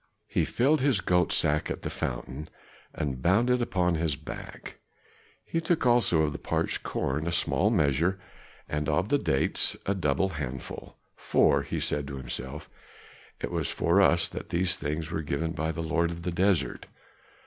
[0.27, 2.49] He filled his goat skin at the fountain
[2.91, 4.79] and bound it upon his back;
[5.45, 8.19] he took also of the parched corn a small measure,
[8.67, 12.67] and of the dates a double handful; "for," he said to himself,
[13.41, 16.87] "it was for us that these things were given by the lord of the desert."